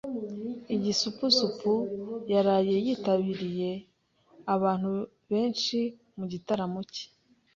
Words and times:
Igisupusupu 0.75 1.73
yaraye 2.31 2.75
yitabiriye 2.85 3.71
abantu 4.55 4.91
benshi 5.29 5.77
mu 6.17 6.25
gitaramo 6.31 6.79
cye. 6.93 7.05